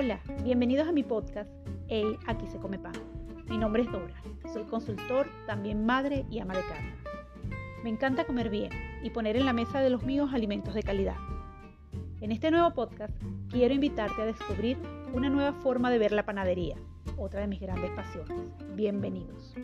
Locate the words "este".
12.30-12.52